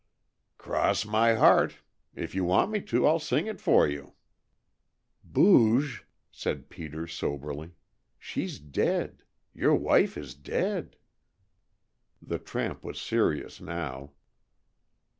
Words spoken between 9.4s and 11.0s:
Your wife is dead."